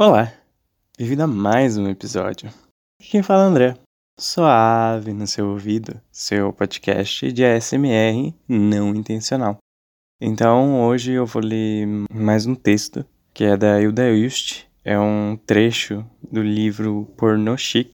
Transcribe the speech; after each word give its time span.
Olá, 0.00 0.32
bem-vindo 0.96 1.24
a 1.24 1.26
mais 1.26 1.76
um 1.76 1.88
episódio. 1.88 2.48
Quem 3.00 3.20
fala 3.20 3.42
é 3.42 3.46
André. 3.46 3.74
Suave 4.16 5.12
no 5.12 5.26
seu 5.26 5.48
ouvido, 5.48 6.00
seu 6.08 6.52
podcast 6.52 7.32
de 7.32 7.44
ASMR 7.44 8.32
não 8.48 8.94
intencional. 8.94 9.58
Então, 10.20 10.82
hoje 10.82 11.14
eu 11.14 11.26
vou 11.26 11.42
ler 11.42 11.84
mais 12.14 12.46
um 12.46 12.54
texto, 12.54 13.04
que 13.34 13.42
é 13.42 13.56
da 13.56 13.82
Hilda 13.82 14.16
Just. 14.16 14.66
É 14.84 14.96
um 14.96 15.36
trecho 15.36 16.08
do 16.30 16.44
livro 16.44 17.12
Porno 17.16 17.58
Chic. 17.58 17.90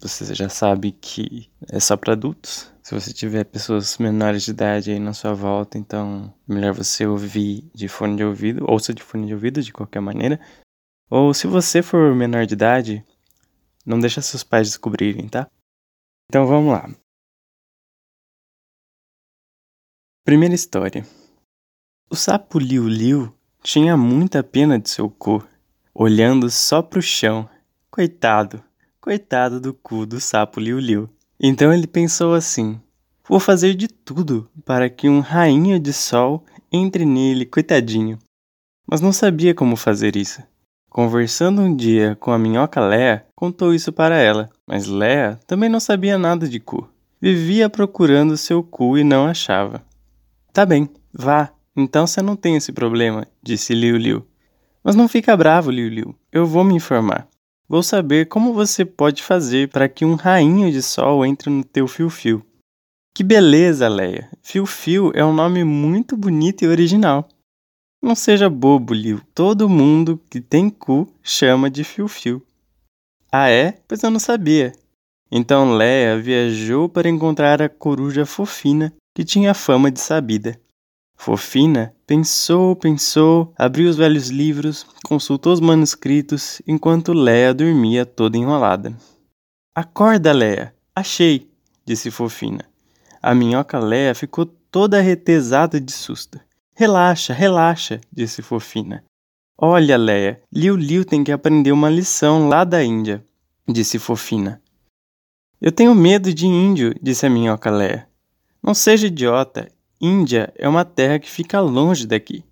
Você 0.00 0.34
já 0.34 0.50
sabe 0.50 0.92
que 0.92 1.48
é 1.70 1.80
só 1.80 1.96
para 1.96 2.12
adultos. 2.12 2.70
Se 2.82 2.92
você 2.92 3.10
tiver 3.10 3.44
pessoas 3.44 3.96
menores 3.96 4.42
de 4.42 4.50
idade 4.50 4.90
aí 4.90 4.98
na 4.98 5.14
sua 5.14 5.32
volta, 5.32 5.78
então 5.78 6.30
melhor 6.46 6.74
você 6.74 7.06
ouvir 7.06 7.64
de 7.74 7.88
fone 7.88 8.16
de 8.16 8.24
ouvido, 8.24 8.66
ouça 8.68 8.92
de 8.92 9.02
fone 9.02 9.28
de 9.28 9.32
ouvido 9.32 9.62
de 9.62 9.72
qualquer 9.72 10.00
maneira. 10.00 10.38
Ou 11.14 11.34
se 11.34 11.46
você 11.46 11.82
for 11.82 12.14
menor 12.14 12.46
de 12.46 12.54
idade, 12.54 13.04
não 13.84 14.00
deixa 14.00 14.22
seus 14.22 14.42
pais 14.42 14.68
descobrirem, 14.68 15.28
tá? 15.28 15.46
Então 16.26 16.46
vamos 16.46 16.72
lá. 16.72 16.88
Primeira 20.24 20.54
história. 20.54 21.06
O 22.08 22.16
sapo 22.16 22.58
Liu 22.58 22.88
Liu 22.88 23.30
tinha 23.62 23.94
muita 23.94 24.42
pena 24.42 24.78
de 24.78 24.88
seu 24.88 25.10
cu, 25.10 25.46
olhando 25.92 26.48
só 26.48 26.80
pro 26.80 27.02
chão. 27.02 27.46
Coitado, 27.90 28.64
coitado 28.98 29.60
do 29.60 29.74
cu 29.74 30.06
do 30.06 30.18
sapo 30.18 30.58
Liu 30.58 30.78
Liu. 30.78 31.10
Então 31.38 31.74
ele 31.74 31.86
pensou 31.86 32.32
assim: 32.32 32.80
vou 33.28 33.38
fazer 33.38 33.74
de 33.74 33.86
tudo 33.86 34.50
para 34.64 34.88
que 34.88 35.10
um 35.10 35.20
rainha 35.20 35.78
de 35.78 35.92
sol 35.92 36.42
entre 36.72 37.04
nele, 37.04 37.44
coitadinho. 37.44 38.18
Mas 38.86 39.02
não 39.02 39.12
sabia 39.12 39.54
como 39.54 39.76
fazer 39.76 40.16
isso. 40.16 40.42
Conversando 40.92 41.62
um 41.62 41.74
dia 41.74 42.14
com 42.20 42.32
a 42.32 42.38
minhoca 42.38 42.78
Léa, 42.78 43.24
contou 43.34 43.72
isso 43.72 43.90
para 43.90 44.14
ela, 44.18 44.50
mas 44.66 44.84
Léa 44.84 45.40
também 45.46 45.70
não 45.70 45.80
sabia 45.80 46.18
nada 46.18 46.46
de 46.46 46.60
cu. 46.60 46.86
Vivia 47.18 47.70
procurando 47.70 48.36
seu 48.36 48.62
cu 48.62 48.98
e 48.98 49.02
não 49.02 49.26
achava. 49.26 49.82
Tá 50.52 50.66
bem, 50.66 50.90
vá, 51.10 51.50
então 51.74 52.06
você 52.06 52.20
não 52.20 52.36
tem 52.36 52.56
esse 52.56 52.72
problema, 52.72 53.26
disse 53.42 53.72
Liu 53.72 53.96
Liu. 53.96 54.26
Mas 54.84 54.94
não 54.94 55.08
fica 55.08 55.34
bravo, 55.34 55.70
Liu 55.70 55.88
Liu, 55.88 56.14
eu 56.30 56.44
vou 56.44 56.62
me 56.62 56.74
informar. 56.74 57.26
Vou 57.66 57.82
saber 57.82 58.26
como 58.26 58.52
você 58.52 58.84
pode 58.84 59.22
fazer 59.22 59.70
para 59.70 59.88
que 59.88 60.04
um 60.04 60.14
rainho 60.14 60.70
de 60.70 60.82
sol 60.82 61.24
entre 61.24 61.48
no 61.48 61.64
teu 61.64 61.88
fio-fio. 61.88 62.44
Que 63.14 63.24
beleza, 63.24 63.88
Leia! 63.88 64.28
Fio-fio 64.42 65.10
é 65.14 65.24
um 65.24 65.32
nome 65.32 65.64
muito 65.64 66.18
bonito 66.18 66.66
e 66.66 66.68
original. 66.68 67.26
Não 68.02 68.16
seja 68.16 68.50
bobo, 68.50 68.92
Liu. 68.92 69.20
Todo 69.32 69.68
mundo 69.68 70.20
que 70.28 70.40
tem 70.40 70.68
cu 70.68 71.06
chama 71.22 71.70
de 71.70 71.84
fio-fio. 71.84 72.42
Ah, 73.30 73.48
é? 73.48 73.78
Pois 73.86 74.02
eu 74.02 74.10
não 74.10 74.18
sabia. 74.18 74.72
Então 75.30 75.76
Leia 75.76 76.18
viajou 76.18 76.88
para 76.88 77.08
encontrar 77.08 77.62
a 77.62 77.68
coruja 77.68 78.26
Fofina, 78.26 78.92
que 79.14 79.24
tinha 79.24 79.54
fama 79.54 79.88
de 79.88 80.00
sabida. 80.00 80.60
Fofina 81.16 81.94
pensou, 82.04 82.74
pensou, 82.74 83.54
abriu 83.56 83.88
os 83.88 83.96
velhos 83.96 84.28
livros, 84.30 84.84
consultou 85.04 85.52
os 85.52 85.60
manuscritos, 85.60 86.60
enquanto 86.66 87.12
Leia 87.12 87.54
dormia 87.54 88.04
toda 88.04 88.36
enrolada. 88.36 88.94
Acorda, 89.74 90.32
Leia! 90.32 90.74
Achei! 90.94 91.48
disse 91.86 92.10
Fofina. 92.10 92.64
A 93.22 93.32
minhoca 93.32 93.78
Leia 93.78 94.14
ficou 94.14 94.44
toda 94.44 95.00
retesada 95.00 95.80
de 95.80 95.92
susto. 95.92 96.40
Relaxa, 96.82 97.32
relaxa, 97.32 98.00
disse 98.12 98.42
Fofina. 98.42 99.04
Olha, 99.56 99.96
Leia, 99.96 100.42
Liu 100.52 100.74
Liu 100.74 101.04
tem 101.04 101.22
que 101.22 101.30
aprender 101.30 101.70
uma 101.70 101.88
lição 101.88 102.48
lá 102.48 102.64
da 102.64 102.82
Índia, 102.82 103.24
disse 103.68 104.00
Fofina. 104.00 104.60
Eu 105.60 105.70
tenho 105.70 105.94
medo 105.94 106.34
de 106.34 106.44
índio, 106.44 106.92
disse 107.00 107.24
a 107.24 107.30
minhoca 107.30 107.70
Leia. 107.70 108.08
Não 108.60 108.74
seja 108.74 109.06
idiota, 109.06 109.70
Índia 110.00 110.52
é 110.56 110.68
uma 110.68 110.84
terra 110.84 111.20
que 111.20 111.30
fica 111.30 111.60
longe 111.60 112.04
daqui. 112.04 112.44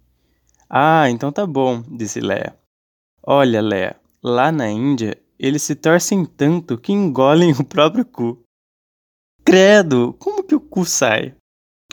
Ah, 0.69 1.11
então 1.11 1.33
tá 1.33 1.45
bom, 1.45 1.83
disse 1.91 2.21
Leia. 2.21 2.57
Olha, 3.27 3.61
Leia, 3.61 3.97
lá 4.23 4.53
na 4.53 4.71
Índia 4.71 5.21
eles 5.41 5.65
se 5.65 5.75
torcem 5.75 6.25
tanto 6.25 6.79
que 6.79 6.93
engolem 6.93 7.51
o 7.51 7.65
próprio 7.65 8.05
cu. 8.05 8.41
Credo, 9.45 10.15
como 10.21 10.45
que 10.45 10.55
o 10.55 10.61
cu 10.61 10.85
sai? 10.85 11.35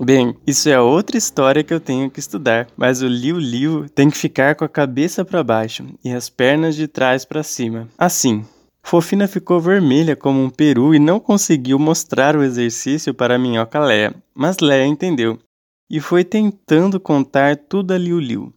Bem, 0.02 0.36
isso 0.46 0.70
é 0.70 0.80
outra 0.80 1.18
história 1.18 1.64
que 1.64 1.74
eu 1.74 1.80
tenho 1.80 2.10
que 2.12 2.20
estudar, 2.20 2.68
mas 2.78 3.02
o 3.02 3.08
Liu 3.08 3.40
Liu 3.40 3.90
tem 3.90 4.10
que 4.10 4.18
ficar 4.18 4.56
com 4.56 4.64
a 4.64 4.70
cabeça 4.70 5.26
para 5.26 5.44
baixo 5.44 5.86
e 6.04 6.12
as 6.12 6.30
pernas 6.30 6.76
de 6.76 6.88
trás 6.88 7.26
para 7.26 7.42
cima. 7.42 7.88
Assim. 7.98 8.46
Fofina 8.84 9.28
ficou 9.28 9.60
vermelha 9.60 10.16
como 10.16 10.42
um 10.42 10.50
peru 10.50 10.96
e 10.96 11.00
não 11.00 11.20
conseguiu 11.20 11.78
mostrar 11.78 12.38
o 12.38 12.44
exercício 12.44 13.14
para 13.14 13.36
a 13.36 13.40
minhoca 13.40 13.80
Leia, 13.80 14.16
mas 14.34 14.60
Leia 14.60 14.86
entendeu 14.86 15.38
e 15.90 16.00
foi 16.00 16.24
tentando 16.24 17.00
contar 17.00 17.58
tudo 17.58 17.94
a 17.94 17.98
Liu 17.98 18.20
Liu. 18.20 18.54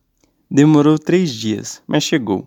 Demorou 0.51 0.99
três 0.99 1.31
dias, 1.31 1.83
mas 1.87 2.03
chegou. 2.03 2.47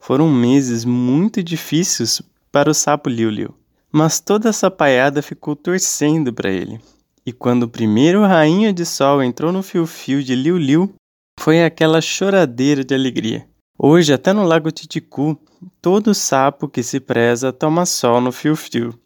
Foram 0.00 0.28
meses 0.28 0.84
muito 0.84 1.42
difíceis 1.42 2.22
para 2.50 2.70
o 2.70 2.74
sapo 2.74 3.08
Liu 3.08 3.30
Liu, 3.30 3.54
mas 3.90 4.20
toda 4.20 4.48
essa 4.48 4.70
paiada 4.70 5.22
ficou 5.22 5.54
torcendo 5.54 6.32
para 6.32 6.50
ele. 6.50 6.80
E 7.24 7.32
quando 7.32 7.64
o 7.64 7.68
primeiro 7.68 8.22
rainha 8.22 8.72
de 8.72 8.84
sol 8.84 9.22
entrou 9.22 9.52
no 9.52 9.62
fio-fio 9.62 10.22
de 10.24 10.34
Liu 10.34 10.58
Liu, 10.58 10.94
foi 11.38 11.64
aquela 11.64 12.00
choradeira 12.00 12.84
de 12.84 12.94
alegria. 12.94 13.48
Hoje, 13.78 14.12
até 14.12 14.32
no 14.32 14.44
Lago 14.44 14.70
Titicu, 14.70 15.38
todo 15.80 16.14
sapo 16.14 16.68
que 16.68 16.82
se 16.82 16.98
preza 16.98 17.52
toma 17.52 17.86
sol 17.86 18.20
no 18.20 18.32
fio-fio. 18.32 18.98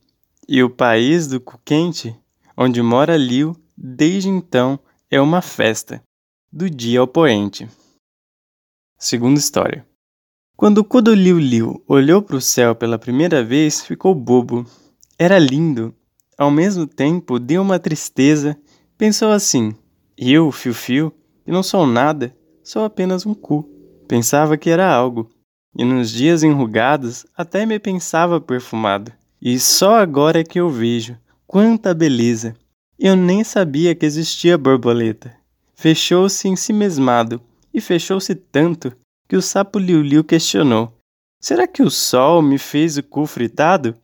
E 0.48 0.62
o 0.62 0.70
país 0.70 1.26
do 1.26 1.40
cu 1.40 1.58
quente, 1.64 2.16
onde 2.56 2.80
mora 2.80 3.16
Liu, 3.16 3.54
desde 3.76 4.28
então 4.28 4.78
é 5.10 5.20
uma 5.20 5.42
festa, 5.42 6.02
do 6.50 6.70
dia 6.70 7.00
ao 7.00 7.06
poente. 7.06 7.68
Segunda 8.98 9.38
história. 9.38 9.86
Quando 10.56 10.78
o 10.78 10.84
cu 10.84 11.02
do 11.02 11.14
Liu 11.14 11.38
Liu 11.38 11.84
olhou 11.86 12.22
para 12.22 12.36
o 12.36 12.40
céu 12.40 12.74
pela 12.74 12.98
primeira 12.98 13.44
vez, 13.44 13.82
ficou 13.82 14.14
bobo. 14.14 14.64
Era 15.18 15.38
lindo, 15.38 15.94
ao 16.36 16.50
mesmo 16.50 16.86
tempo, 16.86 17.38
deu 17.38 17.62
uma 17.62 17.78
tristeza. 17.78 18.56
Pensou 18.98 19.30
assim: 19.30 19.74
eu, 20.16 20.50
Fio-Fio, 20.52 21.12
e 21.46 21.50
não 21.50 21.62
sou 21.62 21.86
nada, 21.86 22.34
sou 22.62 22.84
apenas 22.84 23.24
um 23.24 23.34
cu. 23.34 23.68
Pensava 24.08 24.56
que 24.56 24.70
era 24.70 24.90
algo. 24.90 25.28
E 25.76 25.84
nos 25.84 26.10
dias 26.10 26.42
enrugados, 26.42 27.26
até 27.36 27.66
me 27.66 27.78
pensava 27.78 28.40
perfumado. 28.40 29.12
E 29.40 29.58
só 29.58 29.96
agora 29.96 30.40
é 30.40 30.44
que 30.44 30.58
eu 30.58 30.70
vejo 30.70 31.16
quanta 31.46 31.94
beleza. 31.94 32.54
Eu 32.98 33.14
nem 33.14 33.44
sabia 33.44 33.94
que 33.94 34.06
existia 34.06 34.56
borboleta. 34.56 35.34
Fechou-se 35.74 36.48
em 36.48 36.56
si 36.56 36.72
mesmado, 36.72 37.40
e 37.72 37.80
fechou-se 37.80 38.34
tanto 38.34 38.90
que 39.28 39.36
o 39.36 39.42
sapo 39.42 39.78
Liu 39.78 40.00
Liu 40.00 40.24
questionou: 40.24 40.96
Será 41.38 41.66
que 41.66 41.82
o 41.82 41.90
sol 41.90 42.40
me 42.40 42.56
fez 42.56 42.96
o 42.96 43.02
cu 43.02 43.26
fritado? 43.26 43.94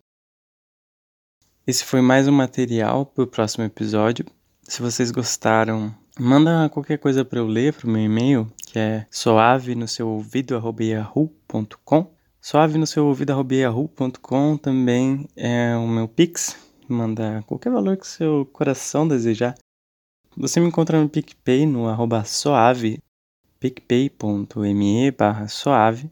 Esse 1.64 1.84
foi 1.84 2.00
mais 2.00 2.26
um 2.26 2.32
material 2.32 3.06
para 3.06 3.22
o 3.22 3.26
próximo 3.26 3.62
episódio. 3.62 4.26
Se 4.64 4.82
vocês 4.82 5.12
gostaram, 5.12 5.94
manda 6.18 6.68
qualquer 6.68 6.98
coisa 6.98 7.24
para 7.24 7.38
eu 7.38 7.46
ler 7.46 7.72
para 7.72 7.86
o 7.86 7.90
meu 7.90 8.02
e-mail, 8.02 8.52
que 8.66 8.80
é 8.80 9.06
suave 9.08 9.76
no 9.76 9.86
seu 9.86 10.08
ouvido 10.08 10.60
yahoo.com. 10.80 12.12
Suave 12.40 12.76
no 12.78 12.84
seu 12.84 13.06
ouvido 13.06 13.46
yahoo.com 13.52 14.56
também 14.56 15.28
é 15.36 15.76
o 15.76 15.86
meu 15.86 16.08
Pix. 16.08 16.56
Manda 16.88 17.44
qualquer 17.46 17.70
valor 17.70 17.96
que 17.96 18.08
seu 18.08 18.44
coração 18.52 19.06
desejar. 19.06 19.54
Você 20.36 20.58
me 20.58 20.66
encontra 20.66 21.00
no 21.00 21.08
PicPay 21.08 21.64
no 21.64 21.86
arroba 21.86 22.24
suave, 22.24 22.98
picpay.me 23.60 25.12
barra 25.12 25.46
suave. 25.46 26.10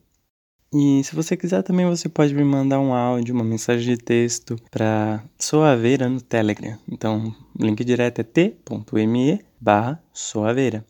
E 0.73 1.03
se 1.03 1.17
você 1.17 1.37
quiser 1.37 1.63
também 1.63 1.85
você 1.87 2.09
pode 2.09 2.33
me 2.33 2.45
mandar 2.45 2.79
um 2.79 2.95
áudio, 2.95 3.35
uma 3.35 3.43
mensagem 3.43 3.97
de 3.97 4.01
texto 4.01 4.57
para 4.71 5.25
Soaveira 5.37 6.09
no 6.09 6.21
Telegram. 6.21 6.79
Então, 6.89 7.35
o 7.59 7.65
link 7.65 7.83
direto 7.85 8.21
é 8.21 8.23
t.me 8.23 9.45
barra 9.61 10.01
Soaveira. 10.13 10.85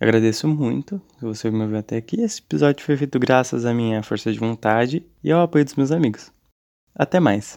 Agradeço 0.00 0.46
muito 0.46 1.00
que 1.18 1.24
você 1.24 1.50
me 1.50 1.62
ouviu 1.62 1.78
até 1.78 1.96
aqui. 1.96 2.20
Esse 2.20 2.40
episódio 2.40 2.84
foi 2.84 2.96
feito 2.96 3.18
graças 3.18 3.64
à 3.64 3.74
minha 3.74 4.02
força 4.04 4.32
de 4.32 4.38
vontade 4.38 5.04
e 5.22 5.32
ao 5.32 5.42
apoio 5.42 5.64
dos 5.64 5.74
meus 5.74 5.90
amigos. 5.90 6.32
Até 6.94 7.18
mais! 7.18 7.50